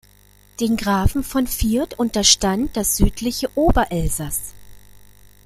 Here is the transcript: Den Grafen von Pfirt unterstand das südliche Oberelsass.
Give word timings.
Den 0.59 0.77
Grafen 0.77 1.23
von 1.23 1.45
Pfirt 1.45 1.99
unterstand 1.99 2.75
das 2.75 2.97
südliche 2.97 3.51
Oberelsass. 3.53 4.55